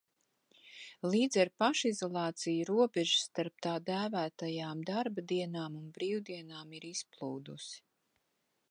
Līdz 1.15 1.35
ar 1.43 1.51
pašizolāciju 1.63 2.63
robeža 2.71 3.21
starp 3.25 3.61
tā 3.67 3.75
dēvētajām 3.91 4.83
darba 4.91 5.27
dienām 5.35 5.79
un 5.83 5.95
brīvdienām 6.01 6.77
ir 6.81 6.91
izplūdusi. 6.95 7.81